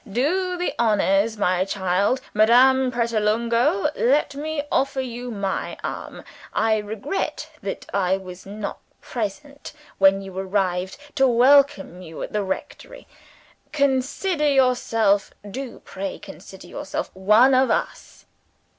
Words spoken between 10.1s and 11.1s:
you arrived,